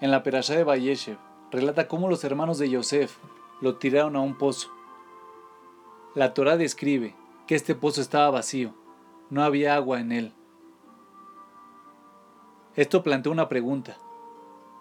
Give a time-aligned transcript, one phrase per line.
[0.00, 1.16] En la Perashá de Bayeshev
[1.50, 3.16] relata cómo los hermanos de Yosef
[3.62, 4.70] lo tiraron a un pozo.
[6.14, 7.14] La Torá describe
[7.46, 8.74] que este pozo estaba vacío,
[9.30, 10.32] no había agua en él.
[12.74, 13.96] Esto plantea una pregunta.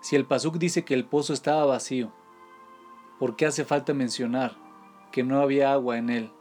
[0.02, 2.12] Si el Pasuk dice que el pozo estaba vacío,
[3.18, 4.58] ¿por qué hace falta mencionar
[5.14, 6.32] que no había agua en él?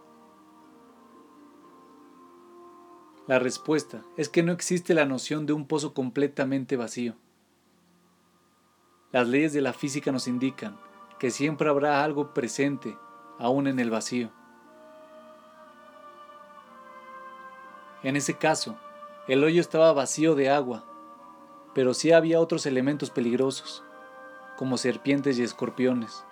[3.29, 7.15] La respuesta es que no existe la noción de un pozo completamente vacío.
[9.15, 10.77] Las leyes de la física nos indican
[11.21, 12.99] que siempre habrá algo presente
[13.39, 14.33] aún en el vacío.
[18.03, 18.77] En ese caso,
[19.29, 20.83] el hoyo estaba vacío de agua,
[21.77, 23.85] pero sí había otros elementos peligrosos,
[24.57, 26.25] como serpientes y escorpiones.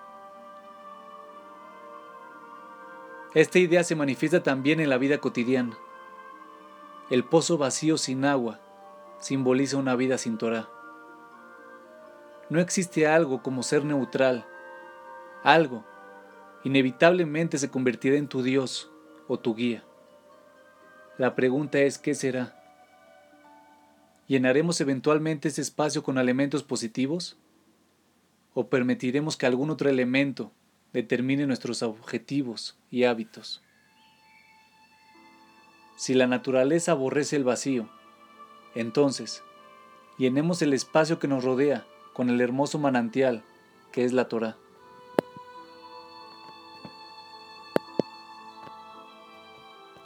[3.33, 5.79] Esta idea se manifiesta también en la vida cotidiana.
[7.11, 8.59] El pozo vacío sin agua
[9.21, 10.82] simboliza una vida sin Torah.
[12.53, 14.45] No existe algo como ser neutral.
[15.43, 15.87] Algo
[16.65, 18.91] inevitablemente se convertirá en tu Dios
[19.27, 19.83] o tu guía.
[21.17, 22.55] La pregunta es ¿qué será?
[24.29, 27.39] ¿Llenaremos eventualmente ese espacio con elementos positivos?
[28.53, 30.53] ¿O permitiremos que algún otro elemento
[30.93, 33.63] determine nuestros objetivos y hábitos?
[35.97, 37.89] Si la naturaleza aborrece el vacío,
[38.75, 39.43] entonces
[40.19, 43.43] llenemos el espacio que nos rodea con el hermoso manantial
[43.93, 44.57] que es la Torah.